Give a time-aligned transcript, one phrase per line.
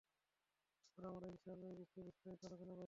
[0.97, 2.79] পরে আমরা ইনশাআল্লাহ এ বিষয়ে বিস্তারিত আলোচনা করব।